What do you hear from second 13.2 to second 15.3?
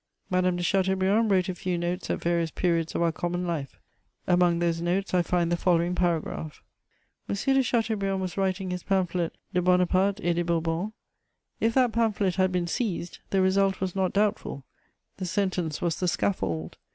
the result was not doubtful: the